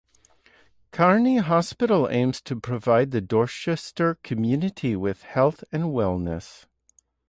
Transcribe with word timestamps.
Carney 0.89 1.37
Hospital 1.37 2.09
aims 2.09 2.41
to 2.41 2.55
provided 2.59 3.11
the 3.11 3.21
Dorchester 3.21 4.15
community 4.23 4.95
with 4.95 5.21
health 5.21 5.63
and 5.71 5.83
wellness. 5.93 6.65